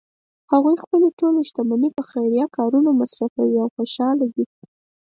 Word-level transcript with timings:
هغوی 0.51 0.75
خپله 0.83 1.07
ټول 1.19 1.33
شتمني 1.49 1.89
په 1.97 2.03
خیریه 2.09 2.45
کارونو 2.57 2.89
مصرفوی 3.01 3.53
او 3.61 3.67
خوشحاله 3.75 4.25
دي 4.35 4.45